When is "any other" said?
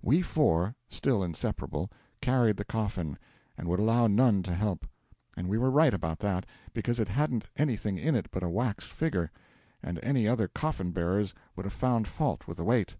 10.02-10.48